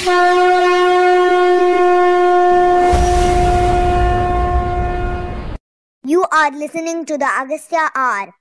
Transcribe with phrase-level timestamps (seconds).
[0.00, 0.06] You
[6.32, 8.32] are listening to the Agastya R.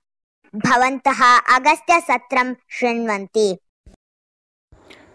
[0.56, 1.22] भवन्तः
[1.56, 3.58] अगस्त्यसत्रं शृण्वन्ति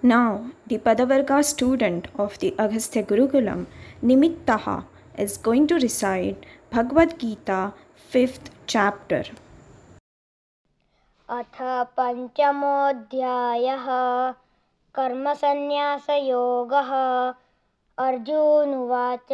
[0.02, 3.64] Now, the Padavarga student of the Agastya Gurukulam,
[4.02, 4.84] Nimittaha,
[5.16, 7.72] is going to recite Bhagavad Gita,
[8.12, 9.24] 5th chapter.
[11.30, 11.56] अथ
[11.98, 13.86] पञ्चमोऽध्यायः
[14.94, 16.90] कर्मसन्न्यासयोगः।
[17.98, 19.32] अर्जुनुवाच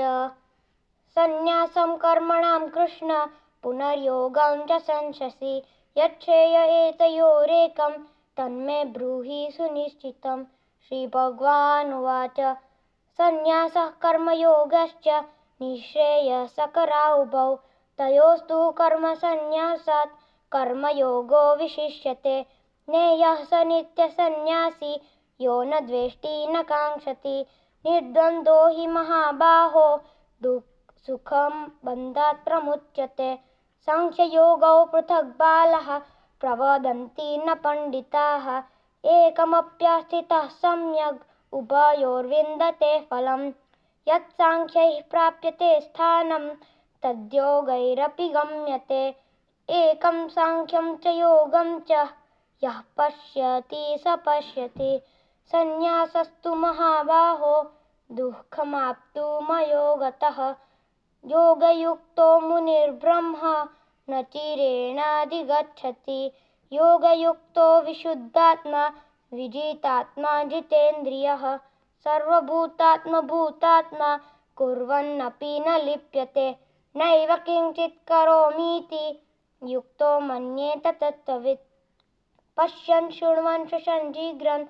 [1.14, 3.27] सन्न्यासं कर्मणां कृष्ण
[3.62, 5.62] पुनर्योगं च संशसि।
[5.96, 6.56] यच्छेय
[6.88, 7.92] एतयोरेकं
[8.36, 10.45] तन्मे ब्रूहि सुनिश्चितं।
[10.88, 12.41] श्रीभगवानुवाच
[13.19, 15.08] सन्न्यासः कर्मयोगश्च
[15.62, 17.55] निःश्रेयसकरा उभौ
[17.98, 20.16] तयोस्तु कर्मसन्न्यासात्
[20.52, 22.47] कर्मयोगो विशिष्यते।
[22.88, 24.92] नेयः स नित्यसन्न्यासी
[25.40, 27.36] यो न द्वेष्टि न काङ्क्षति
[27.86, 29.84] निर्द्वन्द्वो हि महाबाहो
[31.06, 33.28] सुखं बन्धात् प्रमुच्यते।
[33.86, 35.88] साङ्ख्ययोगौ पृथक् बालः
[36.41, 38.47] प्रवदन्ति न पण्डिताः।
[39.14, 43.47] एकमप्यास्थितः सम्यग् उभयोर्विन्दते फलम्।
[44.08, 46.48] यत् साङ्ख्यैः प्राप्यते स्थानं
[47.02, 49.02] तद्योगैरपि गम्यते।
[49.70, 52.08] एकं साङ्ख्यं च योगं च
[52.64, 54.92] यः पश्यति स पश्यति
[55.52, 57.55] सन्न्यासस्तु महाबाहो
[58.16, 60.38] दुःखमाप्तुमयो गतः
[61.30, 63.42] योगयुक्तो मुनिर्ब्रह्म
[64.10, 66.20] न चिरेणाधिगच्छति।
[66.72, 68.82] योगयुक्तो विशुद्धात्मा
[69.32, 71.42] विजितात्मा जितेन्द्रियः।
[72.04, 74.10] सर्वभूतात्मभूतात्मा
[74.56, 76.48] कुर्वन्नपि न लिप्यते।
[76.97, 79.04] नैव किञ्चित् करोमीति
[79.72, 81.66] युक्तो मन्येत तत्त्ववित्।
[82.56, 84.64] पश्यन् शृण्वन् शशन् जिघ्रन्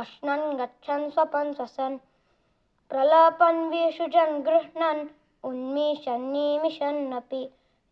[0.00, 1.96] अश्नन् गच्छन् स्वपन् स्वसन्
[2.90, 5.00] प्रलपन् विसृजन् गृह्णन्
[5.48, 7.40] उन्मिषन्निमिषन्नपि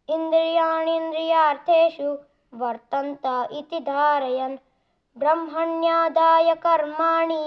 [0.08, 2.10] इन्द्रियाणीन्द्रियार्थेषु
[2.60, 3.26] वर्तन्त
[3.60, 4.56] इति धारयन्।
[5.18, 7.42] ब्रह्मण्यादाय कर्माणि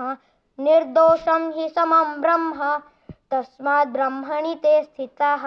[0.60, 2.60] निर्दोषं हि समं ब्रह्म
[3.32, 5.44] तस्माद् ब्रह्मणि ते स्थिताः।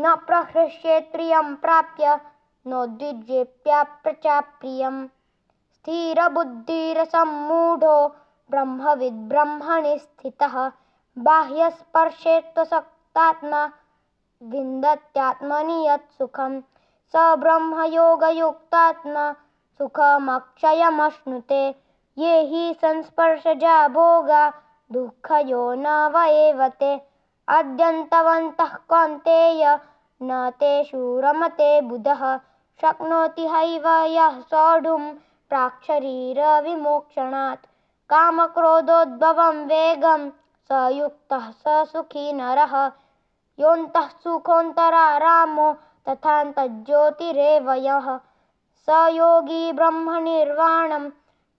[0.00, 2.06] न प्रहृष्येत्प्रियं प्राप्य
[2.66, 4.96] नोद्विजेप्याप्रचाप्रियं
[5.74, 7.96] स्थिरबुद्धिरसम्मूढो
[8.50, 10.54] ब्रह्मविद्ब्रह्मणि स्थितः।
[11.18, 13.62] बाह्यस्पर्शेत्वसक्तात्मा
[14.42, 16.52] विन्दत्यात्मनि यत् सुखं
[17.12, 19.24] स ब्रह्मयोगयुक्तात्मा
[19.78, 21.62] सुखमक्षयमश्नुते।
[22.18, 24.44] ये हि संस्पर्शजा भोगा
[24.92, 25.86] दुःखयो न
[26.28, 26.92] एव ते
[27.58, 29.62] अद्यन्तवन्तः कौन्तेय
[30.22, 30.30] न
[30.60, 32.22] तेषु रमते बुधः।
[32.80, 33.86] शक्नोति हैव
[34.16, 35.02] यः सोढुं
[35.48, 37.64] प्राक्शरीरविमोक्षणात्
[38.10, 40.22] कामक्रोधोद्भवं वेगं
[40.68, 42.74] स युक्तः स सुखी नरः।
[43.60, 45.68] योऽन्तः सुखोऽन्तरारामो
[46.08, 48.06] तथान्तज्योतिरेव यः।
[48.86, 51.04] स योगी ब्रह्मनिर्वाणं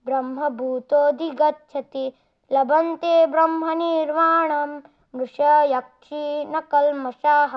[0.06, 2.06] ब्रह्मभूतोऽधिगच्छति
[2.52, 4.80] लभन्ते ब्रह्मनिर्वाणं
[5.16, 7.54] मृषयक्षी न कल्मषाः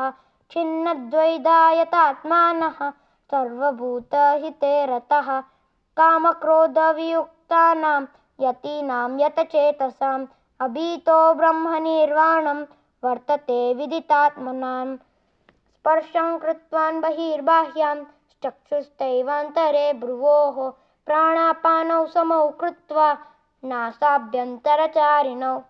[0.51, 2.77] छिन्नद्वैधायतात्मानः
[3.31, 5.27] सर्वभूतहिते रतः
[5.99, 8.03] कामक्रोधवियुक्तानां
[8.45, 10.25] यतीनां यतचेतसाम्
[10.65, 12.59] अभीतो ब्रह्मनिर्वाणं
[13.03, 17.97] वर्तते विदितात्मनां। स्पर्शं कृत्वान् बहिर्बाह्यां
[18.43, 20.57] चक्षुस्तैवान्तरे भ्रुवोः
[21.05, 23.07] प्राणापानौ समौ कृत्वा
[23.63, 25.61] नासाभ्यन्तरचारिणौ।